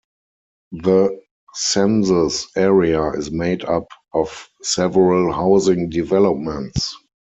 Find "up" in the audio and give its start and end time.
3.65-3.85